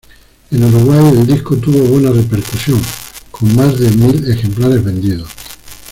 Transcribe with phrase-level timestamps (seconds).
[0.49, 2.81] En Uruguay el disco tuvo buena repercusión,
[3.29, 5.29] con más de mil ejemplares vendidos.